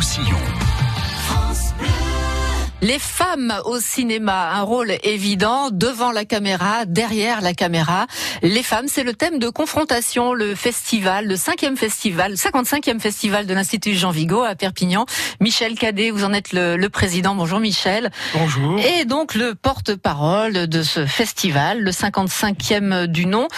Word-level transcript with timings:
Roussillon. 0.00 0.38
Les 2.80 2.98
femmes 2.98 3.52
au 3.66 3.78
cinéma, 3.80 4.52
un 4.54 4.62
rôle 4.62 4.92
évident 5.02 5.68
devant 5.70 6.10
la 6.10 6.24
caméra, 6.24 6.86
derrière 6.86 7.42
la 7.42 7.52
caméra. 7.52 8.06
Les 8.40 8.62
femmes, 8.62 8.86
c'est 8.88 9.02
le 9.02 9.12
thème 9.12 9.38
de 9.38 9.50
confrontation, 9.50 10.32
le 10.32 10.54
festival, 10.54 11.26
le 11.26 11.36
cinquième 11.36 11.76
festival, 11.76 12.32
55e 12.32 12.98
festival 12.98 13.44
de 13.44 13.52
l'Institut 13.52 13.94
Jean 13.94 14.10
Vigo 14.10 14.42
à 14.42 14.54
Perpignan. 14.54 15.04
Michel 15.38 15.74
Cadet, 15.74 16.10
vous 16.10 16.24
en 16.24 16.32
êtes 16.32 16.54
le, 16.54 16.78
le 16.78 16.88
président. 16.88 17.34
Bonjour 17.34 17.60
Michel. 17.60 18.10
Bonjour. 18.32 18.80
Et 18.80 19.04
donc 19.04 19.34
le 19.34 19.54
porte-parole 19.54 20.66
de 20.66 20.82
ce 20.82 21.04
festival, 21.04 21.82
le 21.82 21.90
55e 21.90 23.04
du 23.06 23.26
nom. 23.26 23.48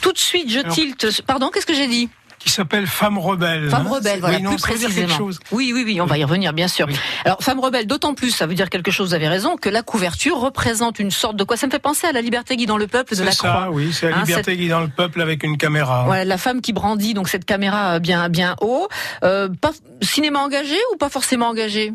Tout 0.00 0.10
de 0.12 0.18
suite, 0.18 0.50
je 0.50 0.58
Alors- 0.58 0.74
tilte. 0.74 1.22
Pardon, 1.22 1.50
qu'est-ce 1.54 1.66
que 1.66 1.74
j'ai 1.74 1.86
dit? 1.86 2.08
Qui 2.44 2.50
s'appelle 2.50 2.86
Femme 2.86 3.18
rebelle. 3.18 3.70
Femme 3.70 3.86
hein. 3.86 3.90
rebelle, 3.90 4.20
voilà, 4.20 4.36
Oui, 4.38 4.42
non, 4.42 4.50
plus 4.50 4.60
précisément. 4.62 5.06
quelque 5.06 5.16
chose. 5.16 5.38
Oui, 5.52 5.70
oui, 5.72 5.82
oui, 5.86 6.00
on 6.00 6.06
va 6.06 6.18
y 6.18 6.24
revenir, 6.24 6.52
bien 6.52 6.66
sûr. 6.68 6.86
Oui. 6.88 6.96
Alors, 7.24 7.38
femme 7.42 7.60
rebelle, 7.60 7.86
d'autant 7.86 8.14
plus, 8.14 8.30
ça 8.32 8.46
veut 8.46 8.54
dire 8.54 8.68
quelque 8.68 8.90
chose, 8.90 9.10
vous 9.10 9.14
avez 9.14 9.28
raison, 9.28 9.56
que 9.56 9.68
la 9.68 9.82
couverture 9.82 10.38
représente 10.40 10.98
une 10.98 11.10
sorte 11.12 11.36
de 11.36 11.44
quoi? 11.44 11.56
Ça 11.56 11.66
me 11.66 11.70
fait 11.72 11.78
penser 11.78 12.06
à 12.06 12.12
la 12.12 12.20
liberté 12.20 12.56
guidant 12.56 12.76
le 12.76 12.88
peuple 12.88 13.16
de 13.16 13.22
la 13.22 13.30
ça, 13.32 13.48
Croix. 13.48 13.68
oui, 13.70 13.92
c'est 13.92 14.10
la 14.10 14.16
Hein, 14.16 14.24
liberté 14.24 14.56
guidant 14.56 14.80
le 14.80 14.88
peuple 14.88 15.20
avec 15.20 15.44
une 15.44 15.56
caméra. 15.56 16.02
Voilà, 16.06 16.24
la 16.24 16.38
femme 16.38 16.60
qui 16.60 16.72
brandit 16.72 17.14
donc 17.14 17.28
cette 17.28 17.44
caméra 17.44 17.94
euh, 17.94 17.98
bien 18.00 18.28
bien 18.28 18.56
haut. 18.60 18.88
Euh, 19.22 19.48
pas, 19.60 19.70
cinéma 20.00 20.40
engagé 20.40 20.76
ou 20.92 20.96
pas 20.96 21.08
forcément 21.10 21.48
engagé? 21.48 21.92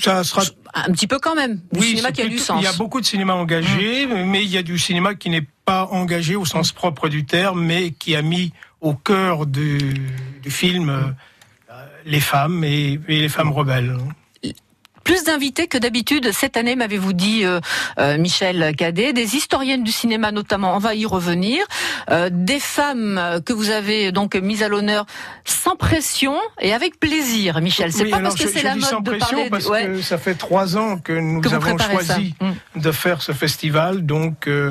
Ça 0.00 0.24
sera. 0.24 0.42
Un 0.74 0.92
petit 0.92 1.06
peu 1.06 1.18
quand 1.18 1.34
même. 1.34 1.60
Du 1.72 1.80
cinéma 1.82 2.08
c'est 2.08 2.14
qui 2.14 2.20
a 2.20 2.24
du 2.24 2.30
plutôt- 2.30 2.44
sens. 2.44 2.56
Mmh. 2.58 2.60
Il 2.60 2.64
y 2.64 2.68
a 2.68 2.72
beaucoup 2.74 3.00
de 3.00 3.06
cinéma 3.06 3.34
engagé, 3.34 4.06
mais 4.06 4.44
il 4.44 4.50
y 4.50 4.56
a 4.58 4.62
du 4.62 4.78
cinéma 4.78 5.14
qui 5.14 5.30
n'est 5.30 5.46
pas 5.64 5.86
engagé 5.90 6.36
au 6.36 6.44
sens 6.44 6.70
propre 6.72 7.08
du 7.08 7.24
terme, 7.26 7.64
mais 7.64 7.90
qui 7.90 8.14
a 8.14 8.22
mis 8.22 8.52
au 8.80 8.94
cœur 8.94 9.46
du, 9.46 9.78
du 10.42 10.50
film 10.50 10.88
euh, 10.88 11.02
les 12.06 12.20
femmes 12.20 12.62
et, 12.64 13.00
et 13.08 13.20
les 13.20 13.28
femmes 13.28 13.50
rebelles. 13.52 13.96
Plus 15.10 15.24
d'invités 15.24 15.66
que 15.66 15.76
d'habitude 15.76 16.30
cette 16.32 16.56
année, 16.56 16.76
m'avez-vous 16.76 17.12
dit, 17.12 17.44
euh, 17.44 17.58
euh, 17.98 18.16
Michel 18.16 18.76
Cadet, 18.76 19.12
des 19.12 19.34
historiennes 19.34 19.82
du 19.82 19.90
cinéma 19.90 20.30
notamment, 20.30 20.76
on 20.76 20.78
va 20.78 20.94
y 20.94 21.04
revenir, 21.04 21.64
euh, 22.10 22.28
des 22.32 22.60
femmes 22.60 23.40
que 23.44 23.52
vous 23.52 23.70
avez 23.70 24.12
donc 24.12 24.36
mises 24.36 24.62
à 24.62 24.68
l'honneur 24.68 25.06
sans 25.44 25.74
pression 25.74 26.36
et 26.60 26.72
avec 26.72 27.00
plaisir, 27.00 27.60
Michel. 27.60 27.92
C'est 27.92 28.04
Oui, 28.04 28.10
pas 28.10 28.20
parce 28.20 28.36
que 28.36 28.46
c'est 28.46 28.62
la 28.62 28.76
mode 28.76 28.84
sans 28.84 29.00
de 29.00 29.10
pression 29.10 29.36
parler. 29.36 29.50
parce 29.50 29.66
ouais, 29.66 29.86
que 29.86 30.00
ça 30.00 30.16
fait 30.16 30.34
trois 30.36 30.76
ans 30.76 30.98
que 30.98 31.12
nous 31.12 31.40
que 31.40 31.48
avons 31.48 31.58
préparez 31.76 32.04
ça. 32.04 32.14
choisi 32.14 32.34
Mm. 32.40 32.80
de 32.80 32.92
faire 32.92 33.20
ce 33.20 33.32
festival, 33.32 34.06
donc 34.06 34.46
euh, 34.46 34.70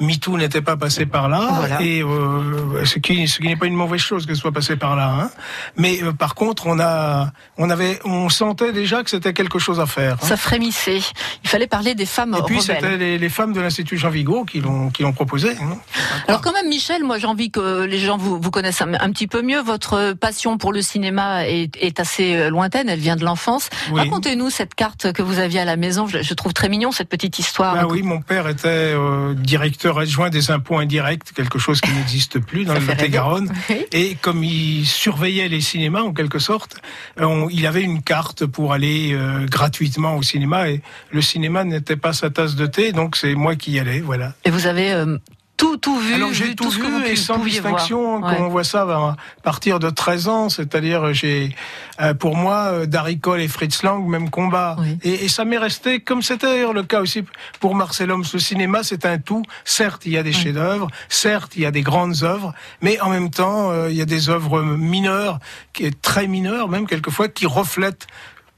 MeToo 0.00 0.36
n'était 0.36 0.60
pas 0.60 0.76
passé 0.76 1.06
par 1.06 1.30
là, 1.30 1.48
Voilà. 1.60 1.80
et 1.80 2.02
euh, 2.02 2.84
ce 2.84 2.98
qui 2.98 3.26
ce 3.26 3.38
qui 3.38 3.46
n'est 3.46 3.56
pas 3.56 3.64
une 3.66 3.74
mauvaise 3.74 4.00
chose 4.02 4.26
que 4.26 4.34
ce 4.34 4.40
soit 4.42 4.52
passé 4.52 4.76
par 4.76 4.96
là. 4.96 5.08
Hein. 5.18 5.30
Mais 5.76 6.02
euh, 6.02 6.12
par 6.12 6.34
contre, 6.34 6.66
on 6.66 6.78
a 6.78 7.32
on 7.56 7.70
avait 7.70 7.98
on 8.04 8.28
sentait 8.28 8.72
déjà 8.72 9.02
que 9.02 9.08
c'était 9.08 9.32
quelque 9.32 9.58
chose 9.58 9.77
à 9.80 9.86
faire. 9.86 10.14
hein. 10.14 10.26
Ça 10.26 10.36
frémissait. 10.36 11.00
Il 11.44 11.48
fallait 11.48 11.66
parler 11.66 11.94
des 11.94 12.06
femmes 12.06 12.34
Et 12.38 12.42
puis 12.46 12.60
c'était 12.60 12.96
les, 12.96 13.18
les 13.18 13.28
femmes 13.28 13.52
de 13.52 13.60
l'Institut 13.60 13.96
Jean 13.98 14.10
Vigo 14.10 14.44
qui 14.44 14.60
l'ont 14.60 14.90
qui 14.90 15.02
l'ont 15.02 15.12
proposé. 15.12 15.50
hein. 15.60 15.78
Alors 16.26 16.40
quand 16.40 16.52
même, 16.52 16.68
Michel, 16.68 17.04
moi 17.04 17.18
j'ai 17.18 17.26
envie 17.26 17.50
que 17.50 17.84
les 17.84 17.98
gens 17.98 18.16
vous, 18.16 18.40
vous 18.40 18.50
connaissent 18.50 18.82
un, 18.82 18.94
un 18.94 19.10
petit 19.12 19.26
peu 19.26 19.42
mieux. 19.42 19.60
Votre 19.60 20.12
passion 20.14 20.58
pour 20.58 20.72
le 20.72 20.82
cinéma 20.82 21.46
est, 21.46 21.76
est 21.76 22.00
assez 22.00 22.34
euh, 22.36 22.50
lointaine, 22.50 22.88
elle 22.88 22.98
vient 23.00 23.16
de 23.16 23.24
l'enfance. 23.24 23.68
Oui. 23.92 24.00
Racontez-nous 24.00 24.50
cette 24.50 24.74
carte 24.74 25.12
que 25.12 25.22
vous 25.22 25.38
aviez 25.38 25.60
à 25.60 25.64
la 25.64 25.76
maison. 25.76 26.06
Je, 26.06 26.22
je 26.22 26.34
trouve 26.34 26.52
très 26.52 26.68
mignon 26.68 26.92
cette 26.92 27.08
petite 27.08 27.38
histoire. 27.38 27.74
Ah 27.78 27.86
oui, 27.86 28.02
mon 28.02 28.20
père 28.20 28.48
était 28.48 28.68
euh, 28.68 29.34
directeur 29.34 29.98
adjoint 29.98 30.30
des 30.30 30.50
impôts 30.50 30.78
indirects, 30.78 31.32
quelque 31.34 31.58
chose 31.58 31.80
qui 31.80 31.90
n'existe 31.92 32.38
plus 32.38 32.64
dans 32.64 32.74
le. 32.74 32.80
Lot-et-Garonne. 32.80 33.52
Oui. 33.70 33.84
Et 33.92 34.14
comme 34.16 34.42
il 34.44 34.86
surveillait 34.86 35.48
les 35.48 35.60
cinémas 35.60 36.00
en 36.02 36.12
quelque 36.12 36.38
sorte, 36.38 36.76
euh, 37.20 37.24
on- 37.24 37.48
il 37.50 37.66
avait 37.66 37.82
une 37.82 38.02
carte 38.02 38.46
pour 38.46 38.72
aller 38.72 39.12
euh, 39.12 39.46
gratuitement 39.68 40.16
au 40.16 40.22
cinéma 40.22 40.70
et 40.70 40.80
le 41.12 41.20
cinéma 41.20 41.62
n'était 41.64 41.96
pas 41.96 42.14
sa 42.14 42.30
tasse 42.30 42.54
de 42.54 42.66
thé, 42.66 42.92
donc 42.92 43.16
c'est 43.16 43.34
moi 43.34 43.54
qui 43.54 43.72
y 43.72 43.78
allais, 43.78 44.00
voilà. 44.00 44.32
Et 44.46 44.50
vous 44.50 44.66
avez 44.66 44.92
euh, 44.92 45.18
tout, 45.58 45.76
tout 45.76 45.98
vu, 45.98 46.14
Alors 46.14 46.30
vu 46.30 46.34
j'ai 46.34 46.54
tout 46.54 46.70
ce 46.70 46.78
que 46.78 46.86
vous 46.86 47.00
vu 47.00 47.06
et 47.08 47.16
sans 47.16 47.38
distinction, 47.38 48.20
voir. 48.20 48.34
comme 48.34 48.46
on 48.46 48.48
voit 48.48 48.64
ça 48.64 48.82
à 48.82 49.16
partir 49.42 49.78
de 49.78 49.90
13 49.90 50.28
ans, 50.28 50.48
c'est-à-dire 50.48 51.12
j'ai 51.12 51.54
euh, 52.00 52.14
pour 52.14 52.34
moi 52.34 52.70
euh, 52.72 52.86
Darry 52.86 53.18
Cole 53.18 53.42
et 53.42 53.48
Fritz 53.48 53.82
Lang 53.82 54.08
même 54.08 54.30
combat. 54.30 54.76
Oui. 54.78 54.96
et, 55.02 55.26
et 55.26 55.28
ça 55.28 55.44
m'est 55.44 55.58
resté 55.58 56.00
comme 56.00 56.22
c'était 56.22 56.46
d'ailleurs 56.46 56.72
le 56.72 56.82
cas 56.82 57.02
aussi 57.02 57.24
pour 57.60 57.74
Marcel 57.74 58.10
Holmes 58.10 58.24
le 58.32 58.38
cinéma 58.38 58.82
c'est 58.82 59.04
un 59.04 59.18
tout. 59.18 59.42
Certes 59.66 60.06
il 60.06 60.12
y 60.12 60.16
a 60.16 60.22
des 60.22 60.32
chefs-d'œuvre. 60.32 60.88
Certes 61.10 61.52
il 61.56 61.62
y 61.62 61.66
a 61.66 61.70
des 61.70 61.82
grandes 61.82 62.22
œuvres. 62.22 62.54
Mais 62.80 62.98
en 63.00 63.10
même 63.10 63.28
temps 63.28 63.86
il 63.86 63.96
y 63.96 64.00
a 64.00 64.06
des 64.06 64.30
œuvres 64.30 64.62
mineures 64.62 65.40
qui 65.74 65.84
est 65.84 66.00
très 66.00 66.26
mineures 66.26 66.70
même 66.70 66.86
quelquefois 66.86 67.28
qui 67.28 67.44
reflètent 67.44 68.06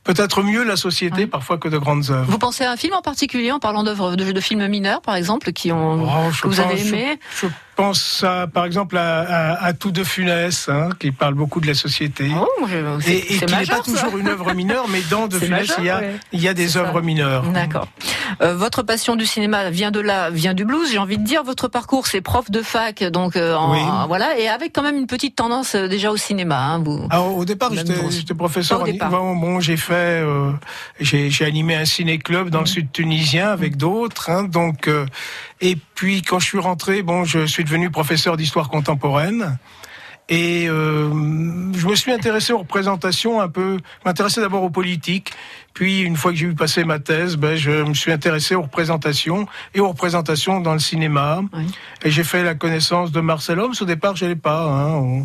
peut-être 0.04 0.42
mieux 0.42 0.64
la 0.64 0.76
société 0.76 1.26
parfois 1.26 1.58
que 1.58 1.68
de 1.68 1.78
grandes 1.78 2.10
œuvres. 2.10 2.30
Vous 2.30 2.38
pensez 2.38 2.64
à 2.64 2.72
un 2.72 2.76
film 2.76 2.94
en 2.94 3.02
particulier 3.02 3.52
en 3.52 3.58
parlant 3.58 3.82
d'œuvres 3.82 4.16
de, 4.16 4.32
de 4.32 4.40
films 4.40 4.66
mineurs, 4.68 5.02
par 5.02 5.16
exemple, 5.16 5.52
qui 5.52 5.72
ont 5.72 6.04
Oh, 6.04 6.30
que 6.42 6.48
vous 6.48 6.60
avez 6.60 6.80
aimé? 6.80 7.18
Je 7.40 7.46
pense 7.80 8.24
à, 8.24 8.46
par 8.46 8.64
exemple 8.64 8.96
à, 8.96 9.20
à, 9.20 9.64
à 9.64 9.72
Tout 9.72 9.90
de 9.90 10.04
Funès, 10.04 10.68
hein, 10.68 10.90
qui 10.98 11.10
parle 11.12 11.34
beaucoup 11.34 11.60
de 11.60 11.66
la 11.66 11.74
société. 11.74 12.30
Oh, 12.38 12.66
et, 13.06 13.34
et 13.34 13.38
qui 13.38 13.44
n'est 13.46 13.66
pas 13.66 13.80
toujours 13.80 14.16
une 14.18 14.28
œuvre 14.28 14.52
mineure, 14.54 14.86
mais 14.88 15.00
dans 15.10 15.26
De 15.28 15.38
Funès, 15.38 15.68
majeur, 15.68 15.76
il, 15.80 15.84
y 15.86 15.90
a, 15.90 15.98
ouais. 16.00 16.14
il 16.32 16.40
y 16.40 16.48
a 16.48 16.54
des 16.54 16.76
œuvres 16.76 17.00
mineures. 17.00 17.44
D'accord. 17.52 17.88
Euh, 18.42 18.54
votre 18.56 18.82
passion 18.82 19.16
du 19.16 19.26
cinéma 19.26 19.70
vient 19.70 19.90
de 19.90 20.00
là, 20.00 20.30
vient 20.30 20.54
du 20.54 20.64
blues. 20.64 20.90
J'ai 20.92 20.98
envie 20.98 21.18
de 21.18 21.24
dire, 21.24 21.42
votre 21.44 21.68
parcours, 21.68 22.06
c'est 22.06 22.20
prof 22.20 22.50
de 22.50 22.62
fac, 22.62 23.02
donc 23.04 23.36
euh, 23.36 23.54
en- 23.54 23.72
Oui. 23.72 23.80
voilà, 24.08 24.38
et 24.38 24.48
avec 24.48 24.72
quand 24.74 24.82
même 24.82 24.96
une 24.96 25.06
petite 25.06 25.36
tendance 25.36 25.74
euh, 25.74 25.88
déjà 25.88 26.10
au 26.10 26.16
cinéma. 26.16 26.58
Hein, 26.58 26.78
vous. 26.84 27.06
Alors, 27.10 27.36
au 27.36 27.44
départ, 27.44 27.70
j'étais 27.74 28.34
professeur. 28.34 28.82
Au 28.82 28.84
départ. 28.84 29.10
Bon, 29.10 29.34
bon, 29.36 29.60
j'ai 29.60 29.76
fait, 29.76 30.22
euh, 30.22 30.52
j'ai 31.00 31.44
animé 31.44 31.76
un 31.76 31.84
ciné-club 31.84 32.50
dans 32.50 32.60
le 32.60 32.66
sud 32.66 32.92
tunisien 32.92 33.48
avec 33.48 33.76
d'autres. 33.76 34.30
Hein, 34.30 34.44
donc, 34.44 34.88
euh, 34.88 35.06
et 35.60 35.76
puis 35.94 36.22
quand 36.22 36.38
je 36.38 36.46
suis 36.46 36.58
rentré, 36.58 37.02
bon, 37.02 37.24
je 37.24 37.46
suis 37.46 37.64
devenu 37.64 37.90
professeur 37.90 38.36
d'histoire 38.36 38.68
contemporaine. 38.68 39.58
Et 40.30 40.68
euh, 40.68 41.08
je 41.72 41.88
me 41.88 41.94
suis 41.96 42.12
intéressé 42.12 42.52
aux 42.52 42.58
représentations 42.58 43.40
un 43.40 43.48
peu, 43.48 43.78
m'intéressais 44.06 44.40
d'abord 44.40 44.62
aux 44.62 44.70
politiques, 44.70 45.32
puis 45.74 46.02
une 46.02 46.16
fois 46.16 46.30
que 46.30 46.38
j'ai 46.38 46.46
eu 46.46 46.54
passé 46.54 46.84
ma 46.84 47.00
thèse, 47.00 47.36
ben, 47.36 47.56
je 47.56 47.82
me 47.82 47.94
suis 47.94 48.12
intéressé 48.12 48.54
aux 48.54 48.62
représentations 48.62 49.48
et 49.74 49.80
aux 49.80 49.88
représentations 49.88 50.60
dans 50.60 50.72
le 50.72 50.78
cinéma. 50.78 51.42
Oui. 51.52 51.66
Et 52.04 52.12
j'ai 52.12 52.22
fait 52.22 52.44
la 52.44 52.54
connaissance 52.54 53.10
de 53.10 53.20
Marcel 53.20 53.58
Holmes. 53.58 53.74
Au 53.80 53.84
départ, 53.84 54.14
je 54.14 54.24
n'allais 54.24 54.36
pas 54.36 54.62
hein, 54.62 55.24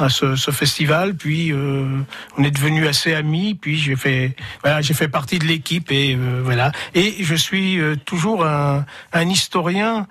à 0.00 0.08
ce, 0.08 0.34
ce 0.34 0.50
festival, 0.50 1.14
puis 1.14 1.52
euh, 1.52 2.00
on 2.36 2.42
est 2.42 2.50
devenus 2.50 2.86
assez 2.86 3.14
amis, 3.14 3.54
puis 3.54 3.76
j'ai 3.76 3.96
fait, 3.96 4.34
voilà, 4.62 4.80
j'ai 4.80 4.94
fait 4.94 5.08
partie 5.08 5.38
de 5.38 5.44
l'équipe 5.44 5.90
et 5.92 6.16
euh, 6.16 6.40
voilà. 6.42 6.72
Et 6.94 7.16
je 7.20 7.34
suis 7.34 7.78
euh, 7.78 7.94
toujours 7.96 8.44
un, 8.44 8.84
un 9.12 9.28
historien. 9.28 10.06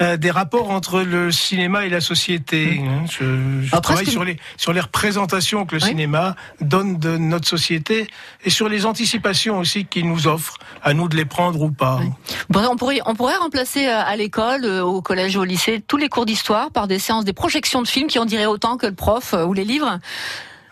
Euh, 0.00 0.16
des 0.16 0.30
rapports 0.30 0.70
entre 0.70 1.00
le 1.02 1.30
cinéma 1.32 1.86
et 1.86 1.88
la 1.88 2.00
société. 2.00 2.82
hein. 2.86 3.04
Je, 3.10 3.62
je 3.62 3.68
Alors, 3.72 3.80
travaille 3.82 4.06
sur 4.06 4.24
les 4.24 4.38
sur 4.56 4.72
les 4.72 4.80
représentations 4.80 5.66
que 5.66 5.76
le 5.76 5.82
Oui. 5.82 5.88
cinéma 5.88 6.36
donne 6.60 6.98
de 6.98 7.16
notre 7.16 7.46
société 7.48 8.06
et 8.44 8.50
sur 8.50 8.68
les 8.68 8.86
anticipations 8.86 9.58
aussi 9.58 9.84
qu'il 9.86 10.08
nous 10.08 10.26
offre, 10.26 10.58
à 10.82 10.92
nous 10.94 11.08
de 11.08 11.16
les 11.16 11.24
prendre 11.24 11.60
ou 11.62 11.70
pas. 11.70 11.98
Oui. 12.00 12.10
Bon, 12.50 12.66
on 12.70 12.76
pourrait, 12.76 13.00
on 13.06 13.14
pourrait 13.14 13.36
remplacer 13.36 13.86
euh, 13.86 14.02
à 14.04 14.16
l'école, 14.16 14.64
euh, 14.64 14.82
au 14.82 15.02
collège, 15.02 15.36
au 15.36 15.44
lycée, 15.44 15.82
tous 15.86 15.96
les 15.96 16.08
cours 16.08 16.26
d'histoire 16.26 16.70
par 16.70 16.86
des 16.86 16.98
séances, 16.98 17.24
des 17.24 17.32
projections 17.32 17.82
de 17.82 17.88
films 17.88 18.08
qui 18.08 18.18
en 18.18 18.24
diraient 18.24 18.46
autant 18.46 18.76
que 18.76 18.86
le 18.86 18.94
prof 18.94 19.34
ou 19.46 19.52
les 19.52 19.64
livres. 19.64 19.98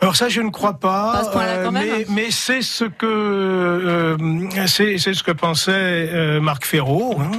Alors 0.05 0.17
ça, 0.17 0.29
je 0.29 0.43
ne 0.43 0.51
crois 0.51 0.75
pas. 0.75 1.23
Pas 1.33 1.33
ce 1.65 1.71
même. 1.71 1.73
mais 1.73 2.05
mais 2.11 2.31
c'est 2.31 2.61
ce 2.61 2.85
que 2.85 3.07
euh, 3.07 4.19
c'est 4.67 4.99
ce 4.99 5.23
que 5.23 5.31
pensait 5.31 5.73
euh, 5.73 6.43
Marc 6.43 6.67
Ferraud. 6.67 7.17
hein. 7.23 7.31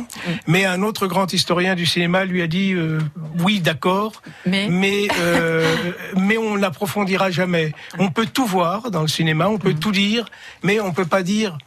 Mais 0.48 0.66
un 0.66 0.82
autre 0.82 1.06
grand 1.06 1.32
historien 1.32 1.76
du 1.76 1.86
cinéma 1.86 2.26
lui 2.26 2.42
a 2.42 2.48
dit 2.48 2.74
euh, 2.74 2.98
oui, 3.44 3.60
d'accord, 3.60 4.24
Mais? 4.48 4.68
mais 4.68 5.08
euh, 5.22 5.64
mais 6.18 6.40
on 6.40 6.56
l'approfondira 6.56 7.30
jamais. 7.30 7.72
On 8.00 8.10
peut 8.10 8.26
tout 8.26 8.48
voir 8.48 8.90
dans 8.90 9.02
le 9.04 9.08
cinéma, 9.10 9.48
on 9.48 9.60
peut 9.60 9.74
Mm. 9.74 9.80
tout 9.80 9.92
dire, 9.92 10.26
mais 10.64 10.80
on 10.80 10.92
peut 10.92 11.06
pas 11.06 11.22
dire. 11.22 11.60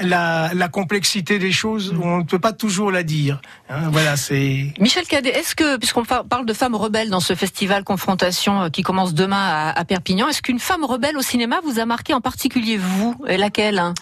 La, 0.00 0.50
la 0.54 0.68
complexité 0.68 1.38
des 1.38 1.52
choses, 1.52 1.92
Mm. 1.92 2.02
on 2.02 2.18
ne 2.18 2.22
peut 2.24 2.38
pas 2.40 2.52
toujours 2.52 2.90
la 2.90 3.02
dire. 3.04 3.40
hein. 3.70 3.88
voilà, 3.92 4.16
c'est. 4.16 4.72
Michel 4.80 5.06
Cadet, 5.06 5.30
est-ce 5.30 5.54
que, 5.54 5.76
puisqu'on 5.76 6.04
par- 6.04 6.24
parle 6.24 6.46
de 6.46 6.52
femmes 6.52 6.74
rebelles 6.74 7.10
dans 7.10 7.20
ce 7.20 7.34
festival 7.34 7.84
Confrontation 7.84 8.62
euh, 8.62 8.68
qui 8.70 8.82
commence 8.82 9.14
demain 9.14 9.36
à, 9.40 9.70
à 9.78 9.84
Perpignan, 9.84 10.26
est-ce 10.28 10.42
qu'une 10.42 10.58
femme 10.58 10.84
rebelle 10.84 11.16
au 11.16 11.22
cinéma 11.22 11.60
vous 11.64 11.78
a 11.78 11.86
marqué 11.86 12.12
en 12.12 12.20
particulier 12.20 12.76
vous 12.76 13.14
Et 13.28 13.36
laquelle 13.36 13.78
hein? 13.78 13.94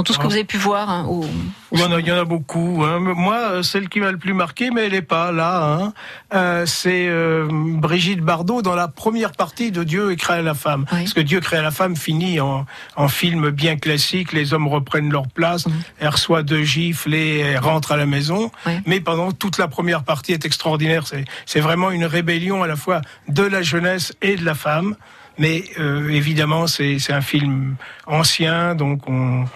Dans 0.00 0.04
tout 0.04 0.14
ce 0.14 0.18
que 0.18 0.24
Oh. 0.24 0.28
vous 0.28 0.34
avez 0.34 0.44
pu 0.44 0.56
voir 0.56 0.88
hein, 0.88 1.04
au- 1.10 1.26
Il 1.72 1.78
y 1.78 1.82
en 1.82 1.92
a, 1.92 2.00
il 2.00 2.06
y 2.06 2.10
en 2.10 2.16
a 2.16 2.24
beaucoup. 2.24 2.82
hein. 2.86 2.98
Moi, 3.00 3.36
euh, 3.36 3.62
celle 3.62 3.90
qui 3.90 4.00
m'a 4.00 4.10
le 4.10 4.16
plus 4.16 4.32
marqué, 4.32 4.70
mais 4.70 4.86
elle 4.86 4.92
n'est 4.92 5.02
pas 5.02 5.30
là. 5.30 5.62
hein. 5.62 5.92
Euh, 6.32 6.64
c'est 6.64 7.06
euh, 7.06 7.46
Brigitte 7.50 8.20
Bardot 8.22 8.62
dans 8.62 8.74
la 8.74 8.88
première 8.88 9.32
partie 9.32 9.70
de 9.70 9.84
Dieu 9.84 10.10
et 10.10 10.16
crée 10.16 10.42
la 10.42 10.54
femme. 10.54 10.86
Oui. 10.90 11.00
Parce 11.00 11.12
que 11.12 11.20
Dieu 11.20 11.40
crée 11.40 11.60
la 11.60 11.70
femme 11.70 11.96
finit 11.96 12.40
en, 12.40 12.64
en 12.96 13.08
film 13.08 13.50
bien 13.50 13.76
classique. 13.76 14.32
Les 14.32 14.54
hommes 14.54 14.68
reprennent 14.68 15.12
leur 15.12 15.28
place. 15.28 15.66
Elle 15.98 16.08
reçoit 16.08 16.42
deux 16.42 16.62
gifles 16.62 17.12
et 17.12 17.58
rentre 17.58 17.92
à 17.92 17.98
la 17.98 18.06
maison. 18.06 18.50
Oui. 18.64 18.72
Mais 18.86 19.00
pendant 19.00 19.32
toute 19.32 19.58
la 19.58 19.68
première 19.68 20.02
partie 20.02 20.32
est 20.32 20.46
extraordinaire. 20.46 21.06
C'est, 21.06 21.26
c'est 21.44 21.60
vraiment 21.60 21.90
une 21.90 22.06
rébellion 22.06 22.62
à 22.62 22.66
la 22.66 22.76
fois 22.76 23.02
de 23.28 23.42
la 23.42 23.60
jeunesse 23.60 24.14
et 24.22 24.36
de 24.36 24.44
la 24.46 24.54
femme. 24.54 24.96
Mais 25.38 25.64
évidemment, 26.10 26.66
c'est 26.66 26.98
un 27.12 27.22
film 27.22 27.76
ancien, 28.06 28.74
donc 28.74 29.08
on, 29.08 29.46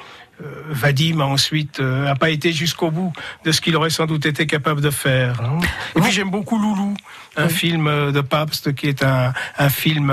Vadim 0.69 1.21
a 1.21 1.25
ensuite 1.25 1.81
n'a 1.81 2.15
pas 2.15 2.31
été 2.31 2.53
jusqu'au 2.53 2.91
bout 2.91 3.13
de 3.45 3.53
ce 3.53 3.61
qu'il 3.61 3.77
aurait 3.77 3.91
sans 3.91 4.07
doute 4.07 4.27
été 4.27 4.47
capable 4.47 4.81
de 4.81 4.91
faire. 4.91 5.41
Hein. 5.41 5.59
Et 5.97 6.01
puis 6.01 6.13
j'aime 6.13 6.31
beaucoup 6.31 6.59
Loulou, 6.59 6.95
un 7.37 7.49
film 7.49 8.13
de 8.13 8.21
Pabst 8.21 8.75
qui 8.75 8.89
est 8.89 9.03
un, 9.03 9.33
un 9.59 9.69
film 9.69 10.13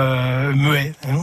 muet. 0.54 0.94
Hein. 1.08 1.22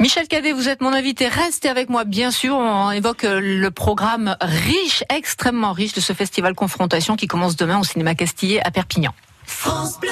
Michel 0.00 0.28
Cadet, 0.28 0.52
vous 0.52 0.70
êtes 0.70 0.80
mon 0.80 0.94
invité. 0.94 1.28
Restez 1.28 1.68
avec 1.68 1.90
moi, 1.90 2.04
bien 2.04 2.30
sûr. 2.30 2.56
On 2.56 2.90
évoque 2.90 3.24
euh, 3.24 3.38
le 3.38 3.70
programme 3.70 4.34
riche, 4.40 5.04
extrêmement 5.14 5.72
riche 5.72 5.92
de 5.92 6.00
ce 6.00 6.14
festival 6.14 6.54
Confrontation 6.54 7.16
qui 7.16 7.26
commence 7.26 7.54
demain 7.54 7.78
au 7.78 7.84
cinéma 7.84 8.14
Castillé 8.14 8.66
à 8.66 8.70
Perpignan. 8.70 9.12
France 9.44 10.00
Bleu 10.00 10.08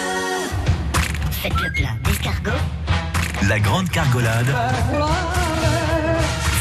Faites 1.31 1.55
le 1.55 1.73
plein 1.73 1.97
d'escargot. 2.05 2.51
La 3.49 3.59
grande 3.61 3.89
cargolade. 3.89 4.55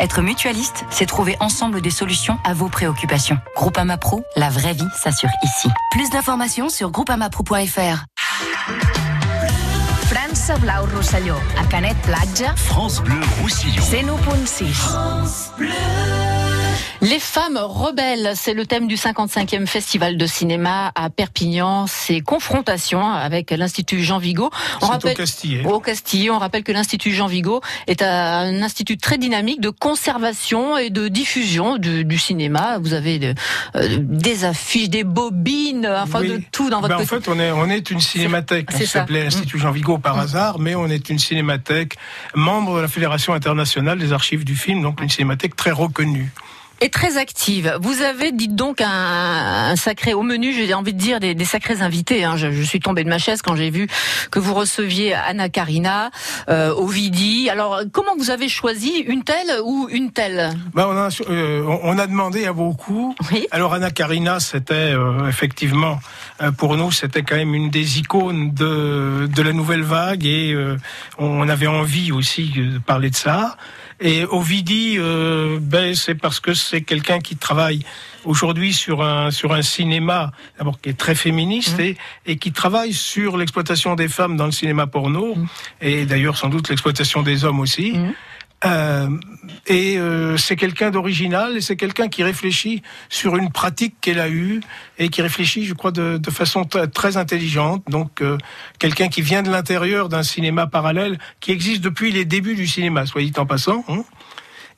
Être 0.00 0.22
mutualiste, 0.22 0.86
c'est 0.90 1.04
trouver 1.04 1.36
ensemble 1.40 1.82
des 1.82 1.90
solutions 1.90 2.38
à 2.42 2.54
vos 2.54 2.70
préoccupations. 2.70 3.38
Groupama 3.54 3.98
Pro, 3.98 4.24
la 4.34 4.48
vraie 4.48 4.72
vie 4.72 4.88
s'assure 4.96 5.28
ici. 5.42 5.68
Plus 5.90 6.08
d'informations 6.08 6.70
sur 6.70 6.90
groupamapro.fr. 6.90 8.06
France 10.06 10.52
Blau 10.58 10.86
Rosselló, 10.96 11.34
a 11.58 11.66
Canet 11.66 11.96
Platja. 11.98 12.56
France 12.56 13.02
Bleu 13.02 13.20
Roussillon. 13.42 13.82
101.6. 13.82 14.72
France 14.72 15.50
Bleu. 15.58 16.19
Les 17.02 17.18
femmes 17.18 17.56
rebelles, 17.56 18.32
c'est 18.34 18.52
le 18.52 18.66
thème 18.66 18.86
du 18.86 18.96
55e 18.96 19.66
festival 19.66 20.18
de 20.18 20.26
cinéma 20.26 20.92
à 20.94 21.08
Perpignan. 21.08 21.86
C'est 21.86 22.20
confrontation 22.20 23.02
avec 23.02 23.50
l'Institut 23.50 24.02
Jean 24.02 24.18
Vigo. 24.18 24.50
On 24.82 24.86
rappelle, 24.86 25.16
au 25.64 25.80
Castille, 25.80 26.30
on 26.30 26.38
rappelle 26.38 26.62
que 26.62 26.72
l'Institut 26.72 27.12
Jean 27.12 27.26
Vigo 27.26 27.62
est 27.86 28.02
un 28.02 28.62
institut 28.62 28.98
très 28.98 29.16
dynamique 29.16 29.62
de 29.62 29.70
conservation 29.70 30.76
et 30.76 30.90
de 30.90 31.08
diffusion 31.08 31.78
du, 31.78 32.18
cinéma. 32.18 32.78
Vous 32.78 32.92
avez 32.92 33.34
euh, 33.76 33.96
des 33.98 34.44
affiches, 34.44 34.90
des 34.90 35.04
bobines, 35.04 35.86
enfin 35.86 36.20
de 36.20 36.42
tout 36.52 36.68
dans 36.68 36.82
votre. 36.82 36.96
Ben, 36.96 37.02
en 37.02 37.06
fait, 37.06 37.28
on 37.28 37.40
est 37.40 37.50
on 37.50 37.70
est 37.70 37.90
une 37.90 38.00
cinémathèque. 38.00 38.68
On 38.74 38.84
s'appelait 38.84 39.24
l'Institut 39.24 39.58
Jean 39.58 39.70
Vigo 39.70 39.96
par 39.96 40.16
mm. 40.16 40.20
hasard, 40.20 40.58
mais 40.58 40.74
on 40.74 40.88
est 40.88 41.08
une 41.08 41.18
cinémathèque 41.18 41.96
membre 42.34 42.76
de 42.76 42.82
la 42.82 42.88
Fédération 42.88 43.32
internationale 43.32 43.98
des 43.98 44.12
archives 44.12 44.44
du 44.44 44.54
film, 44.54 44.82
donc 44.82 45.00
une 45.00 45.08
cinémathèque 45.08 45.56
très 45.56 45.70
reconnue 45.70 46.30
et 46.80 46.88
très 46.88 47.16
active. 47.16 47.76
Vous 47.80 48.02
avez, 48.02 48.32
dites 48.32 48.54
donc, 48.54 48.80
un, 48.80 49.70
un 49.70 49.76
sacré 49.76 50.14
au 50.14 50.22
menu, 50.22 50.52
j'ai 50.52 50.72
envie 50.74 50.94
de 50.94 50.98
dire, 50.98 51.20
des, 51.20 51.34
des 51.34 51.44
sacrés 51.44 51.82
invités. 51.82 52.24
Hein. 52.24 52.36
Je, 52.36 52.50
je, 52.50 52.62
suis 52.62 52.80
tombée 52.80 53.04
de 53.04 53.08
ma 53.08 53.18
chaise 53.18 53.42
quand 53.42 53.54
j'ai 53.54 53.70
vu 53.70 53.86
que 54.30 54.38
vous 54.38 54.54
receviez 54.54 55.14
Anna 55.14 55.48
Karina, 55.48 56.10
euh, 56.48 56.74
Ovidi. 56.74 57.50
Alors, 57.50 57.82
comment 57.92 58.16
vous 58.16 58.30
avez 58.30 58.48
choisi 58.48 58.98
une 59.06 59.24
telle 59.24 59.60
ou 59.64 59.88
une 59.90 60.10
telle? 60.12 60.50
On, 60.74 60.80
a, 60.80 61.08
euh, 61.28 61.62
on, 61.82 61.98
a, 61.98 62.06
demandé 62.06 62.46
à 62.46 62.52
beaucoup. 62.52 63.14
Oui. 63.30 63.46
Alors, 63.50 63.74
Anna 63.74 63.90
Karina, 63.90 64.40
c'était 64.40 64.74
euh, 64.74 65.28
effectivement, 65.28 66.00
euh, 66.40 66.50
pour 66.50 66.76
nous, 66.76 66.90
c'était 66.92 67.22
quand 67.22 67.36
même 67.36 67.54
une 67.54 67.70
des 67.70 67.98
icônes 67.98 68.52
de, 68.54 69.28
de 69.32 69.42
la 69.42 69.52
nouvelle 69.52 69.82
vague 69.82 70.24
et 70.24 70.56
on 71.18 71.48
avait 71.48 71.66
envie 71.66 72.12
aussi 72.12 72.50
de 72.50 72.78
parler 72.78 73.10
de 73.10 73.16
ça. 73.16 73.56
Et 74.00 74.24
Ovidi, 74.24 74.98
ben, 75.60 75.94
c'est 75.94 76.14
parce 76.14 76.40
que 76.40 76.54
c'est 76.70 76.82
quelqu'un 76.82 77.18
qui 77.18 77.36
travaille 77.36 77.80
aujourd'hui 78.24 78.72
sur 78.72 79.02
un 79.02 79.30
sur 79.30 79.52
un 79.52 79.62
cinéma 79.62 80.30
d'abord 80.58 80.80
qui 80.80 80.90
est 80.90 80.98
très 80.98 81.14
féministe 81.14 81.78
mmh. 81.78 81.82
et, 81.82 81.96
et 82.26 82.36
qui 82.36 82.52
travaille 82.52 82.92
sur 82.92 83.36
l'exploitation 83.36 83.96
des 83.96 84.08
femmes 84.08 84.36
dans 84.36 84.46
le 84.46 84.52
cinéma 84.52 84.86
porno 84.86 85.34
mmh. 85.34 85.46
et 85.80 86.06
d'ailleurs 86.06 86.36
sans 86.36 86.48
doute 86.48 86.68
l'exploitation 86.68 87.22
des 87.22 87.44
hommes 87.44 87.60
aussi. 87.60 87.92
Mmh. 87.92 88.12
Euh, 88.66 89.08
et 89.66 89.96
euh, 89.96 90.36
c'est 90.36 90.54
quelqu'un 90.54 90.90
d'original 90.90 91.56
et 91.56 91.62
c'est 91.62 91.76
quelqu'un 91.76 92.08
qui 92.08 92.22
réfléchit 92.22 92.82
sur 93.08 93.36
une 93.36 93.50
pratique 93.50 93.94
qu'elle 94.02 94.20
a 94.20 94.28
eue 94.28 94.60
et 94.98 95.08
qui 95.08 95.22
réfléchit, 95.22 95.64
je 95.64 95.72
crois, 95.72 95.92
de, 95.92 96.18
de 96.18 96.30
façon 96.30 96.64
très 96.92 97.16
intelligente. 97.16 97.82
Donc, 97.88 98.20
euh, 98.20 98.36
quelqu'un 98.78 99.08
qui 99.08 99.22
vient 99.22 99.42
de 99.42 99.50
l'intérieur 99.50 100.10
d'un 100.10 100.22
cinéma 100.22 100.66
parallèle 100.66 101.18
qui 101.40 101.52
existe 101.52 101.80
depuis 101.80 102.12
les 102.12 102.26
débuts 102.26 102.54
du 102.54 102.66
cinéma, 102.66 103.06
soit 103.06 103.22
dit 103.22 103.32
en 103.38 103.46
passant. 103.46 103.82
Hein. 103.88 104.04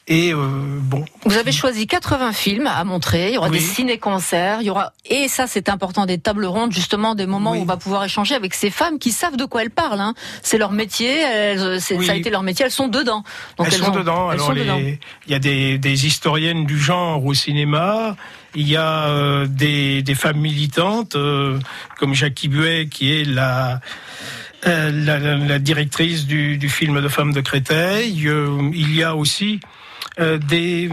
Et 0.09 0.33
euh, 0.33 0.37
bon. 0.81 1.05
Vous 1.25 1.37
avez 1.37 1.53
choisi 1.53 1.87
80 1.87 2.33
films 2.33 2.67
à 2.67 2.83
montrer. 2.83 3.29
Il 3.29 3.35
y 3.35 3.39
aura 3.39 3.51
des 3.51 3.61
ciné-concerts. 3.61 4.59
Il 4.61 4.67
y 4.67 4.71
aura 4.71 4.93
et 5.09 5.29
ça 5.29 5.47
c'est 5.47 5.69
important 5.69 6.07
des 6.07 6.19
tables 6.19 6.45
rondes 6.45 6.73
justement 6.73 7.15
des 7.15 7.27
moments 7.27 7.53
où 7.53 7.61
on 7.61 7.65
va 7.65 7.77
pouvoir 7.77 8.05
échanger 8.05 8.35
avec 8.35 8.53
ces 8.55 8.71
femmes 8.71 8.99
qui 8.99 9.13
savent 9.13 9.37
de 9.37 9.45
quoi 9.45 9.63
elles 9.63 9.71
parlent. 9.71 10.01
Hein. 10.01 10.15
C'est 10.43 10.59
leur 10.59 10.73
métier. 10.73 11.21
Elles, 11.21 11.81
Ça 11.81 11.95
a 12.09 12.15
été 12.17 12.31
leur 12.31 12.43
métier. 12.43 12.65
Elles 12.65 12.73
sont 12.73 12.89
dedans. 12.89 13.23
Donc 13.59 13.69
elles, 13.69 13.75
sont 13.75 13.93
dedans. 13.93 14.29
Alors 14.29 14.53
il 14.55 14.99
y 15.29 15.35
a 15.35 15.39
des, 15.39 15.79
des, 15.79 16.07
historiennes 16.07 16.67
du 16.67 16.81
genre 16.81 17.25
au 17.25 17.33
cinéma. 17.33 18.17
Il 18.57 18.69
y 18.69 18.77
a 18.77 19.07
euh, 19.07 19.47
des, 19.47 20.03
des, 20.03 20.15
femmes 20.17 20.41
militantes 20.41 21.15
euh, 21.15 21.61
comme 21.99 22.13
Jackie 22.13 22.49
Buet 22.49 22.89
qui 22.91 23.13
est 23.13 23.25
la 23.25 23.81
la, 24.65 24.91
la, 24.91 25.19
la, 25.19 25.59
directrice 25.59 26.27
du, 26.27 26.57
du, 26.57 26.69
film 26.69 27.01
de 27.01 27.09
femmes 27.09 27.33
de 27.33 27.41
Créteil. 27.41 28.13
il 28.13 28.95
y 28.95 29.03
a 29.03 29.17
aussi 29.17 29.59
euh, 30.21 30.39
des 30.39 30.91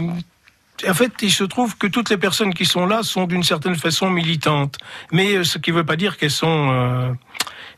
en 0.88 0.94
fait, 0.94 1.12
il 1.20 1.30
se 1.30 1.44
trouve 1.44 1.76
que 1.76 1.86
toutes 1.86 2.08
les 2.08 2.16
personnes 2.16 2.54
qui 2.54 2.64
sont 2.64 2.86
là 2.86 3.02
sont 3.02 3.26
d'une 3.26 3.42
certaine 3.42 3.76
façon 3.76 4.08
militantes. 4.08 4.78
Mais 5.12 5.34
euh, 5.34 5.44
ce 5.44 5.58
qui 5.58 5.72
ne 5.72 5.76
veut 5.76 5.84
pas 5.84 5.96
dire 5.96 6.16
qu'elles 6.16 6.30
sont... 6.30 6.70
Euh, 6.70 7.12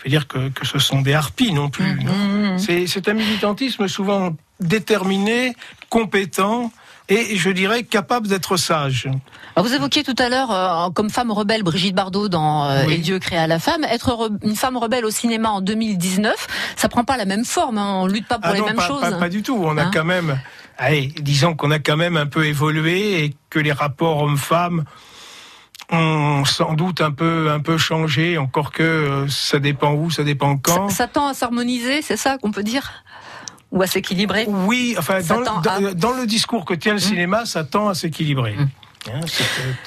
veut 0.04 0.10
dire 0.10 0.26
que, 0.26 0.48
que, 0.48 0.66
ce 0.66 0.78
sont 0.78 1.00
des 1.00 1.14
harpies 1.14 1.52
non 1.52 1.68
plus. 1.68 1.94
Mmh, 1.94 2.04
mmh, 2.04 2.54
mmh. 2.54 2.86
C'est 2.86 3.08
un 3.08 3.14
militantisme 3.14 3.86
souvent 3.88 4.36
déterminé, 4.60 5.54
compétent, 5.90 6.72
et 7.08 7.36
je 7.36 7.50
dirais 7.50 7.82
capable 7.82 8.28
d'être 8.28 8.56
sage. 8.56 9.08
vous 9.56 9.74
évoquiez 9.74 10.02
tout 10.02 10.14
à 10.18 10.28
l'heure, 10.28 10.50
euh, 10.50 10.90
comme 10.90 11.10
femme 11.10 11.30
rebelle, 11.30 11.62
Brigitte 11.62 11.94
Bardot 11.94 12.28
dans 12.28 12.68
euh, 12.68 12.86
Et 12.88 12.98
Dieu 12.98 13.18
créa 13.18 13.46
la 13.46 13.58
femme. 13.58 13.84
Être 13.84 14.30
une 14.42 14.56
femme 14.56 14.76
rebelle 14.76 15.04
au 15.04 15.10
cinéma 15.10 15.50
en 15.50 15.60
2019, 15.60 16.46
ça 16.76 16.88
prend 16.88 17.04
pas 17.04 17.16
la 17.16 17.24
même 17.24 17.44
forme. 17.44 17.78
Hein. 17.78 17.94
On 17.96 18.06
lutte 18.06 18.26
pas 18.26 18.38
pour 18.38 18.50
ah 18.50 18.54
les 18.54 18.62
mêmes 18.62 18.80
choses. 18.80 19.00
Pas, 19.00 19.12
pas, 19.12 19.28
du 19.28 19.42
tout. 19.42 19.60
On 19.62 19.76
a 19.76 19.84
hein 19.84 19.90
quand 19.92 20.04
même 20.04 20.38
allez, 20.78 21.08
disons 21.20 21.54
qu'on 21.54 21.70
a 21.70 21.78
quand 21.78 21.96
même 21.96 22.16
un 22.16 22.26
peu 22.26 22.46
évolué 22.46 23.24
et 23.24 23.34
que 23.50 23.58
les 23.58 23.72
rapports 23.72 24.22
hommes-femmes 24.22 24.84
ont 25.90 26.44
sans 26.44 26.74
doute 26.74 27.00
un 27.00 27.10
peu 27.10 27.50
un 27.50 27.60
peu 27.60 27.76
changé, 27.76 28.38
encore 28.38 28.72
que 28.72 28.82
euh, 28.82 29.28
ça 29.28 29.58
dépend 29.58 29.92
où, 29.92 30.10
ça 30.10 30.24
dépend 30.24 30.56
quand. 30.56 30.88
Ça, 30.88 31.06
tend 31.06 31.28
à 31.28 31.34
s'harmoniser, 31.34 32.02
c'est 32.02 32.16
ça 32.16 32.38
qu'on 32.38 32.50
peut 32.50 32.62
dire? 32.62 33.04
Ou 33.70 33.82
à 33.82 33.86
s'équilibrer? 33.86 34.46
Oui, 34.48 34.94
enfin 34.98 35.20
dans 35.22 35.40
le, 35.40 35.94
dans, 35.94 36.12
le, 36.12 36.26
discours 36.26 36.64
que 36.64 36.74
tient 36.74 36.92
le 36.92 36.98
mmh. 36.98 37.00
cinéma, 37.00 37.46
ça 37.46 37.64
tend 37.64 37.88
à 37.88 37.94
s'équilibrer. 37.94 38.54
Mmh. 38.54 38.68
Hein, 39.08 39.20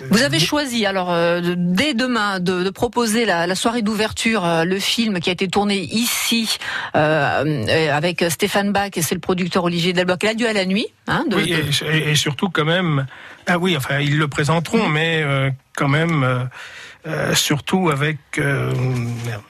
Vous 0.09 0.23
avez 0.23 0.39
choisi 0.39 0.85
alors 0.85 1.11
euh, 1.11 1.39
dès 1.55 1.93
demain 1.93 2.39
de, 2.39 2.63
de 2.63 2.69
proposer 2.69 3.25
la, 3.25 3.47
la 3.47 3.55
soirée 3.55 3.81
d'ouverture, 3.81 4.45
euh, 4.45 4.63
le 4.65 4.77
film 4.77 5.19
qui 5.19 5.29
a 5.29 5.33
été 5.33 5.47
tourné 5.47 5.77
ici 5.77 6.57
euh, 6.95 7.89
avec 7.93 8.25
Stéphane 8.29 8.71
Bach 8.73 8.91
et 8.95 9.01
c'est 9.01 9.15
le 9.15 9.21
producteur 9.21 9.63
Olivier 9.63 9.93
Delboc. 9.93 10.23
Il 10.23 10.29
a 10.29 10.33
dû 10.33 10.45
à 10.45 10.53
la 10.53 10.65
nuit. 10.65 10.87
Hein, 11.07 11.23
de, 11.29 11.35
oui, 11.37 11.55
Et, 11.85 12.11
et, 12.11 12.15
surtout 12.15 12.49
quand 12.49 12.65
même. 12.65 13.05
Ah 13.47 13.57
oui, 13.57 13.77
enfin 13.77 13.99
ils 13.99 14.17
le 14.17 14.27
présenteront, 14.27 14.89
mmh. 14.89 14.93
mais 14.93 15.23
quand 15.75 15.87
même, 15.87 16.49
euh, 17.07 17.31
euh, 17.31 17.35
surtout 17.35 17.89
avec. 17.89 18.17
euh, 18.39 18.73
merde, 19.25 19.41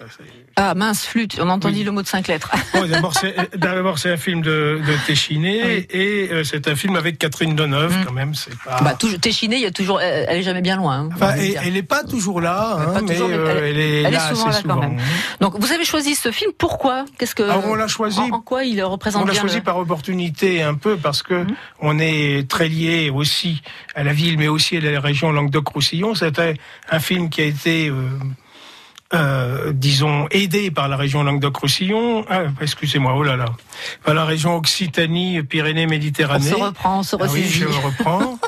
Ah 0.57 0.73
mince, 0.75 1.05
flûte, 1.05 1.37
on 1.41 1.49
a 1.49 1.53
entendu 1.53 1.77
Oui. 1.79 1.83
le 1.83 1.91
mot 1.91 2.01
de 2.01 2.07
cinq 2.07 2.27
lettres. 2.27 2.51
Bon, 2.73 2.85
d'abord, 2.87 3.13
c'est, 3.13 3.35
d'abord, 3.57 3.99
c'est 3.99 4.11
un 4.11 4.17
film 4.17 4.41
de, 4.41 4.79
de 4.85 5.05
Téchiné 5.05 5.61
Oui. 5.65 5.87
et 5.89 6.29
euh, 6.31 6.43
c'est 6.43 6.67
un 6.69 6.75
film 6.75 6.95
avec 6.95 7.17
Catherine 7.17 7.55
Deneuve, 7.55 7.97
Mm. 7.97 8.05
quand 8.05 8.13
même. 8.13 8.35
C'est 8.35 8.57
pas. 8.59 8.79
Bah, 8.81 8.93
toujours, 8.97 9.19
Téchiné, 9.19 9.55
il 9.57 9.61
y 9.61 9.65
a 9.65 9.71
toujours, 9.71 9.99
elle, 10.01 10.25
elle 10.29 10.37
est 10.39 10.43
jamais 10.43 10.61
bien 10.61 10.77
loin. 10.77 10.99
hein, 10.99 11.09
Enfin, 11.13 11.35
et- 11.37 11.55
elle 11.61 11.73
n'est 11.73 11.83
pas 11.83 12.03
toujours 12.03 12.39
là, 12.41 12.77
hein, 12.79 12.93
pas 12.93 13.01
mais 13.01 13.13
toujours, 13.13 13.29
euh, 13.31 13.57
elle- 13.57 13.63
elle, 13.65 13.79
est 13.79 14.01
elle 14.03 14.05
est 14.07 14.11
là 14.11 14.29
souvent 14.29 14.47
assez 14.47 14.63
là 14.63 14.63
quand 14.73 14.75
souvent. 14.81 14.89
même. 14.89 14.99
Donc, 15.41 15.59
vous 15.59 15.71
avez 15.71 15.85
choisi 15.85 16.15
ce 16.15 16.31
film. 16.31 16.51
Pourquoi? 16.57 17.05
Qu'est-ce 17.17 17.35
que 17.35 17.43
Alors, 17.43 17.65
on 17.65 17.75
l'a 17.75 17.87
choisi 17.87 18.19
en, 18.19 18.29
en 18.35 18.41
quoi 18.41 18.63
il 18.63 18.81
représente 18.83 19.23
On 19.23 19.25
l'a 19.25 19.33
choisi 19.33 19.57
le- 19.57 19.63
par 19.63 19.77
opportunité 19.77 20.61
un 20.63 20.75
peu 20.75 20.95
parce 20.97 21.21
que 21.23 21.33
Mhm. 21.33 21.55
on 21.81 21.99
est 21.99 22.49
très 22.49 22.69
lié 22.69 23.09
aussi 23.13 23.61
à 23.95 24.03
la 24.03 24.13
ville, 24.13 24.37
mais 24.37 24.47
aussi 24.47 24.77
à 24.77 24.79
la 24.81 24.99
région 24.99 25.31
Languedoc-Roussillon. 25.31 26.15
C'était 26.15 26.55
un 26.89 26.99
film 26.99 27.29
qui 27.29 27.41
a 27.41 27.44
été, 27.45 27.89
euh, 27.89 28.09
euh, 29.13 29.71
disons, 29.73 30.27
aidé 30.31 30.71
par 30.71 30.87
la 30.89 30.97
région 30.97 31.23
Languedoc-Roussillon. 31.23 32.25
Ah, 32.29 32.43
excusez-moi, 32.61 33.13
oh 33.15 33.23
là 33.23 33.35
là, 33.37 33.45
par 34.03 34.13
la 34.13 34.25
région 34.25 34.55
Occitanie, 34.55 35.39
On 35.39 35.45
Pyrénées-Méditerranée. 35.45 36.49
se 36.49 36.55
reprend, 36.55 36.99
on 36.99 37.03
se 37.03 37.15
Ah 37.19 37.25
oui, 37.31 37.45
je 37.47 37.65
reprends. 37.65 38.39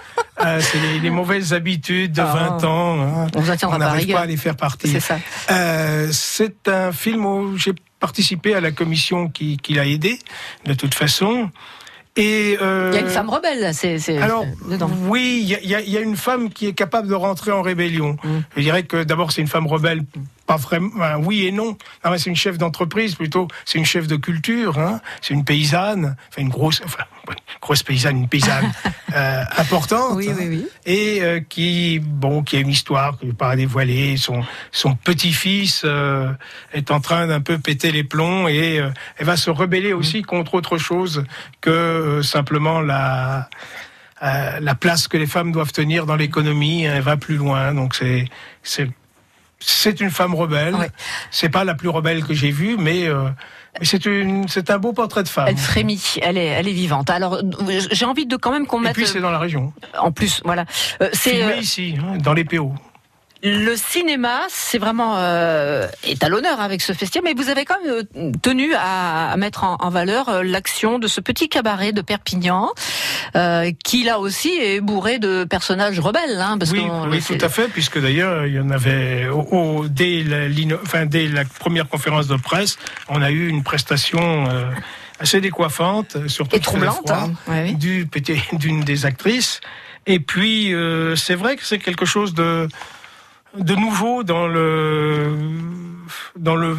Euh, 0.44 0.60
c'est 0.62 0.80
les, 0.80 1.00
les 1.00 1.10
mauvaises 1.10 1.54
habitudes 1.54 2.12
de 2.14 2.22
Ah. 2.22 2.58
20 2.60 2.64
ans. 2.66 3.02
hein. 3.02 3.28
On 3.36 3.40
On 3.70 3.78
n'arrive 3.78 4.14
pas 4.14 4.22
à 4.22 4.26
les 4.26 4.38
faire 4.38 4.56
partir. 4.56 4.90
C'est 4.92 5.00
ça. 5.00 5.20
Euh, 5.52 6.10
c'est 6.12 6.68
un 6.68 6.92
film 6.92 7.26
où 7.26 7.58
j'ai 7.58 7.74
participé 8.00 8.54
à 8.54 8.62
la 8.62 8.72
commission 8.72 9.28
qui, 9.30 9.58
qui 9.58 9.74
l'a 9.74 9.86
aidé, 9.86 10.20
de 10.66 10.74
toute 10.74 10.94
façon. 10.94 11.50
Et 12.18 12.58
euh, 12.62 12.90
Il 12.92 12.96
y 12.96 12.98
a 12.98 13.02
une 13.02 13.10
femme 13.10 13.30
rebelle, 13.30 13.74
c'est 13.74 14.00
c'est- 14.00 14.18
Alors, 14.18 14.44
dedans. 14.70 14.90
oui, 15.08 15.40
il 15.44 15.50
y 15.70 15.76
a, 15.76 15.82
y 15.82 15.98
a- 15.98 16.02
une 16.02 16.18
femme 16.18 16.50
qui 16.50 16.66
est 16.68 16.74
capable 16.74 17.08
de 17.08 17.14
rentrer 17.14 17.52
en 17.52 17.62
rébellion. 17.62 18.18
Mm. 18.24 18.30
Je 18.56 18.62
dirais 18.62 18.84
que 18.84 19.04
d'abord, 19.04 19.32
c'est 19.32 19.42
une 19.42 19.48
femme 19.48 19.68
rebelle, 19.68 20.04
pas 20.48 20.58
vraiment, 20.58 21.18
oui 21.20 21.46
et 21.46 21.52
non. 21.52 21.78
Ah, 22.04 22.10
mais 22.10 22.18
c'est 22.18 22.30
une 22.30 22.36
chef 22.36 22.58
d'entreprise 22.58 23.16
plutôt, 23.16 23.48
c'est 23.66 23.78
une 23.78 23.86
chef 23.86 24.08
de 24.08 24.16
culture, 24.16 24.80
hein. 24.80 25.02
c'est 25.22 25.34
une 25.34 25.46
paysanne, 25.46 26.16
enfin 26.30 26.42
une 26.42 26.50
grosse, 26.50 26.82
enfin, 26.84 27.04
une 27.30 27.36
grosse 27.62 27.84
paysanne, 27.84 28.18
une 28.18 28.30
paysanne 28.30 28.72
euh, 29.14 29.44
importante. 29.58 30.16
Oui, 30.16 30.30
hein 30.30 30.36
oui, 30.40 30.48
oui. 30.48 30.68
et 30.86 31.22
euh, 31.22 31.40
qui 31.40 32.00
bon 32.00 32.42
qui 32.44 32.58
a 32.58 32.60
une 32.60 32.70
histoire 32.70 33.14
que 33.14 33.20
je 33.24 33.28
vais 33.28 33.34
pas 33.34 33.56
dévoiler 33.56 34.18
son 34.18 34.44
son 34.72 34.96
petit-fils 34.96 35.84
euh, 35.86 36.32
est 36.74 36.92
en 36.92 37.00
train 37.00 37.28
d'un 37.28 37.42
peu 37.42 37.58
péter 37.60 37.92
les 37.92 38.04
plombs 38.04 38.48
et 38.48 38.80
euh, 38.80 38.90
elle 39.18 39.26
va 39.26 39.38
se 39.38 39.50
rebeller 39.50 39.94
aussi 39.94 40.22
contre 40.22 40.56
autre 40.56 40.78
chose 40.78 41.26
que 41.62 41.70
euh, 41.70 42.24
simplement 42.24 42.82
la 42.82 43.50
euh, 44.24 44.60
la 44.60 44.76
place 44.76 45.08
que 45.08 45.18
les 45.18 45.28
femmes 45.28 45.52
doivent 45.52 45.72
tenir 45.72 46.06
dans 46.06 46.16
l'économie 46.16 46.84
elle 46.84 47.02
va 47.02 47.18
plus 47.18 47.36
loin 47.36 47.74
donc 47.74 47.96
c'est 47.96 48.30
c'est 49.60 50.00
une 50.02 50.12
femme 50.12 50.36
rebelle 50.36 50.76
Ouais. 50.76 50.90
c'est 51.32 51.50
pas 51.50 51.64
la 51.64 51.74
plus 51.74 51.90
rebelle 51.90 52.24
que 52.24 52.34
j'ai 52.34 52.52
vue 52.52 52.78
mais 52.78 53.08
euh, 53.08 53.30
mais 53.80 53.86
c'est 54.48 54.70
un 54.70 54.78
beau 54.80 54.94
portrait 54.94 55.24
de 55.24 55.28
femme 55.28 55.46
Elle 55.48 55.58
frémit, 55.58 56.02
elle 56.22 56.38
est, 56.38 56.46
elle 56.46 56.68
est 56.68 56.74
vivante. 56.74 57.10
Alors, 57.10 57.36
euh, 57.36 57.82
j'ai 57.92 58.06
envie 58.06 58.26
de 58.26 58.36
quand 58.36 58.52
même 58.52 58.66
qu'on 58.66 58.80
et 58.80 58.86
mette 58.86 58.94
puis 58.94 59.08
c'est 59.08 59.20
dans 59.20 59.30
la 59.30 59.40
région 59.40 59.74
en 60.00 60.12
plus, 60.12 60.42
voilà. 60.44 60.66
Euh, 61.02 61.10
c'est 61.14 61.32
filmé 61.32 61.54
euh, 61.54 61.58
ici 61.58 61.96
hein, 62.00 62.18
dans 62.18 62.34
les 62.34 62.44
PO 62.44 62.74
le 63.44 63.76
cinéma, 63.76 64.42
c'est 64.50 64.78
vraiment 64.80 65.16
euh, 65.18 65.88
est 66.04 66.24
à 66.24 66.30
l'honneur 66.30 66.60
avec 66.60 66.82
ce 66.82 66.94
festival, 66.94 67.24
mais 67.36 67.42
vous 67.42 67.50
avez 67.50 67.66
quand 67.66 67.76
même 67.84 68.04
euh, 68.16 68.32
tenu 68.42 68.74
à, 68.74 69.32
à 69.32 69.38
mettre 69.38 69.64
en, 69.64 69.78
en 69.80 69.90
valeur 69.90 70.30
euh, 70.30 70.44
l'action 70.44 70.98
de 71.00 71.08
ce 71.08 71.22
petit 71.22 71.48
cabaret 71.50 71.92
de 71.92 72.02
Perpignan, 72.02 72.72
euh, 73.36 73.72
qui 73.84 74.04
là 74.04 74.20
aussi 74.20 74.50
est 74.60 74.82
bourré 74.82 75.20
de 75.20 75.44
personnages 75.44 76.00
rebelles, 76.00 76.40
hein, 76.42 76.58
parce 76.58 76.72
oui, 76.72 76.84
oui, 77.10 77.22
tout 77.22 77.46
à 77.46 77.50
fait, 77.50 77.68
puisque 77.68 78.00
d'ailleurs 78.02 78.46
il 78.48 78.54
y 78.56 78.60
en 78.60 78.70
avait 78.72 79.28
au, 79.28 79.42
au- 79.52 79.88
dès, 79.88 80.24
la, 80.24 80.48
enfin, 80.82 81.06
dès 81.06 81.28
la 81.28 81.44
première 81.46 81.88
conférence 81.88 82.28
de 82.28 82.38
presse, 82.38 82.78
on 83.08 83.22
a 83.22 83.30
eu 83.30 83.48
une 83.48 83.64
prestation 83.64 84.48
euh, 84.50 84.72
assez 85.20 85.42
décoiffante, 85.42 86.28
surtout 86.28 86.56
Et 86.56 86.60
troublante, 86.60 87.12
hein. 87.12 87.34
Ouais, 87.48 87.66
oui. 87.70 87.76
du 87.76 88.08
petit- 88.08 88.42
d'une 88.54 88.82
des 88.82 89.06
actrices. 89.06 89.62
Et 90.10 90.20
puis 90.22 90.74
euh, 90.74 91.16
c'est 91.18 91.36
vrai 91.36 91.56
que 91.58 91.66
c'est 91.66 91.80
quelque 91.80 92.06
chose 92.06 92.34
de 92.34 92.70
de 93.60 93.76
nouveau 93.76 94.24
dans 94.24 94.48
le 94.48 95.36
dans 96.38 96.56
le 96.56 96.78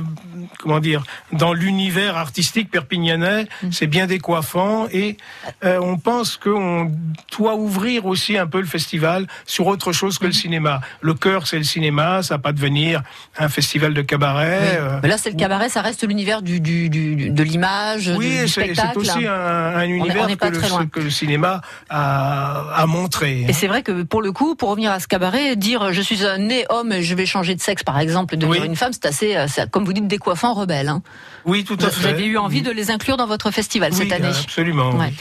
comment 0.60 0.78
dire 0.80 1.02
dans 1.32 1.52
l'univers 1.52 2.16
artistique 2.16 2.70
perpignanais 2.70 3.46
Mm. 3.62 3.68
c'est 3.72 3.86
bien 3.86 4.06
décoiffant 4.06 4.86
et 4.92 5.16
euh, 5.64 5.78
on 5.82 5.98
pense 5.98 6.36
qu'on 6.36 6.92
doit 7.36 7.56
ouvrir 7.56 8.06
aussi 8.06 8.38
un 8.38 8.46
peu 8.46 8.60
le 8.60 8.66
festival 8.66 9.26
sur 9.46 9.66
autre 9.66 9.92
chose 9.92 10.18
que 10.18 10.24
Mm. 10.24 10.28
le 10.28 10.32
cinéma 10.32 10.80
le 11.00 11.14
cœur 11.14 11.46
c'est 11.46 11.58
le 11.58 11.64
cinéma 11.64 12.22
ça 12.22 12.34
va 12.34 12.38
pas 12.38 12.52
devenir 12.52 13.02
un 13.38 13.48
festival 13.48 13.92
de 13.94 14.02
cabaret 14.02 14.58
Oui. 14.60 14.76
euh, 14.78 15.00
Mais 15.02 15.08
là, 15.08 15.18
c'est 15.18 15.30
le 15.30 15.36
cabaret, 15.36 15.68
ça 15.68 15.82
reste 15.82 16.06
l'univers 16.06 16.40
du, 16.42 16.60
du, 16.60 16.88
du- 16.88 17.30
de 17.30 17.42
l'image, 17.42 18.10
oui, 18.16 18.30
du, 18.30 18.42
du 18.42 18.48
c'est 18.48 18.62
spectacle. 18.64 18.98
aussi 18.98 19.26
un, 19.26 19.32
un 19.76 19.82
univers 19.84 20.26
on 20.30 20.36
pas 20.36 20.50
que, 20.50 20.56
le, 20.56 20.86
que 20.86 21.00
le 21.00 21.10
cinéma 21.10 21.60
a, 21.90 22.64
a 22.82 22.86
montré. 22.86 23.42
Et 23.48 23.52
c'est 23.52 23.66
vrai 23.68 23.82
que 23.82 24.02
pour 24.02 24.22
le 24.22 24.32
coup, 24.32 24.54
pour 24.56 24.70
revenir 24.70 24.90
à 24.92 25.00
ce 25.00 25.06
cabaret, 25.08 25.56
dire 25.56 25.92
je 25.92 26.00
suis 26.00 26.24
un 26.26 26.38
né 26.38 26.64
homme 26.70 26.94
je 27.00 27.14
vais 27.14 27.26
changer 27.26 27.54
de 27.54 27.60
sexe, 27.60 27.82
par 27.82 27.98
exemple, 27.98 28.34
et 28.34 28.36
devenir 28.36 28.62
Oui. 28.62 28.66
une 28.66 28.76
femme, 28.76 28.92
c'est 28.92 29.06
assez, 29.06 29.36
euh, 29.36 29.46
comme 29.70 29.84
vous 29.84 29.92
dites, 29.92 30.06
décoiffant, 30.08 30.54
rebelle. 30.54 30.88
Hein. 30.88 31.02
Oui, 31.44 31.64
tout 31.64 31.76
à 31.80 31.86
Vous 31.86 31.90
fait. 32.00 32.08
avez 32.08 32.24
eu 32.26 32.36
envie 32.38 32.62
de 32.62 32.70
les 32.70 32.90
inclure 32.90 33.16
dans 33.16 33.26
votre 33.26 33.50
festival 33.50 33.92
Oui, 33.92 33.98
cette 33.98 34.12
année. 34.12 34.28
Absolument. 34.28 34.90
Ouais. 34.96 35.12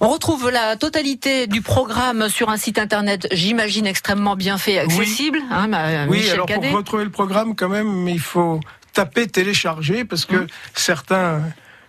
On 0.00 0.08
retrouve 0.08 0.50
la 0.50 0.76
totalité 0.76 1.46
du 1.46 1.62
programme 1.62 2.28
sur 2.28 2.48
un 2.50 2.56
site 2.56 2.78
internet, 2.78 3.26
j'imagine 3.32 3.86
extrêmement 3.86 4.36
bien 4.36 4.58
fait, 4.58 4.78
accessible. 4.78 5.38
Hein, 5.50 5.66
ma- 5.68 6.06
Oui, 6.06 6.18
Michel 6.18 6.34
alors 6.34 6.46
Cadet. 6.46 6.68
pour 6.68 6.78
retrouver 6.78 7.04
le 7.04 7.10
programme, 7.10 7.54
quand 7.56 7.68
même, 7.68 8.08
il 8.08 8.20
faut 8.20 8.60
taper 8.92 9.26
télécharger 9.26 10.04
parce 10.04 10.24
que 10.24 10.36
Hum. 10.36 10.46
certains, 10.74 11.42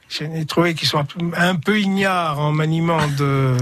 j'ai 0.10 0.46
trouvé 0.46 0.74
qui 0.74 0.86
sont 0.86 0.98
un 1.00 1.06
peu- 1.06 1.20
un 1.38 1.56
peu 1.56 1.80
ignares 1.80 2.40
en 2.40 2.52
maniement 2.52 3.08
de 3.18 3.56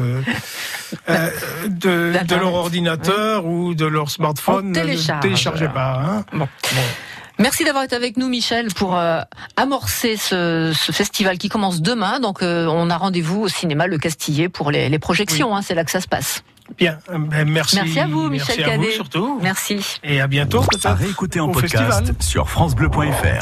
euh, 1.10 1.30
de, 1.68 2.36
leur 2.36 2.54
ordinateur 2.54 3.46
ou 3.46 3.74
de 3.74 3.86
leur 3.86 4.10
smartphone. 4.10 4.66
On 4.66 4.70
Ne 4.70 4.74
télécharge. 4.74 5.22
téléchargez 5.22 5.68
pas. 5.68 6.02
Hein. 6.06 6.26
Bon. 6.34 6.48
Merci 7.40 7.64
d'avoir 7.64 7.84
été 7.84 7.96
avec 7.96 8.16
nous, 8.18 8.28
Michel, 8.30 8.68
pour 8.76 8.96
euh, 8.96 9.20
amorcer 9.58 10.18
ce, 10.18 10.72
ce 10.76 10.92
festival 10.92 11.38
qui 11.40 11.50
commence 11.50 11.82
demain. 11.82 12.20
Donc, 12.20 12.44
euh, 12.44 12.68
on 12.68 12.90
a 12.92 12.98
rendez-vous 12.98 13.42
au 13.42 13.48
cinéma 13.48 13.88
Le 13.88 13.98
Castillet 13.98 14.50
pour 14.50 14.70
les, 14.70 14.88
les 14.88 15.00
projections. 15.00 15.56
hein, 15.56 15.62
c'est 15.64 15.74
là 15.74 15.84
que 15.84 15.92
ça 15.92 16.00
se 16.02 16.08
passe. 16.08 16.44
Bien, 16.78 17.00
ben, 17.10 17.50
merci. 17.50 17.76
Merci 17.76 18.00
à 18.00 18.08
vous, 18.08 18.30
Michel 18.30 18.56
Merci 18.58 18.64
à 18.72 18.76
vous 18.78 18.82
Cadet. 18.84 18.94
surtout. 18.96 19.40
Merci. 19.42 20.00
Et 20.04 20.22
à 20.22 20.28
bientôt. 20.28 20.64
À 20.84 20.94
réécouter 20.94 21.40
en 21.40 21.50
podcast 21.50 21.76
festival. 21.76 22.16
sur 22.22 22.50
FranceBleu.fr. 22.50 23.42